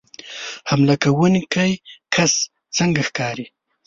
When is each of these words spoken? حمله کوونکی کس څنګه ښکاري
حمله 0.69 0.95
کوونکی 1.03 1.71
کس 2.15 2.33
څنګه 2.77 3.01
ښکاري 3.07 3.45